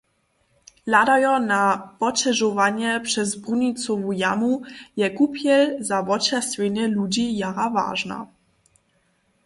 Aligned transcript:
Hladajo 0.85 1.33
na 1.49 1.59
poćežowanja 1.99 2.93
přez 3.05 3.35
brunicowu 3.43 4.11
jamu 4.23 4.51
je 5.03 5.07
kupjel 5.21 5.65
za 5.91 5.97
wočerstwjenje 6.09 6.85
ludźi 6.99 7.25
jara 7.43 7.67
wažna. 7.77 8.19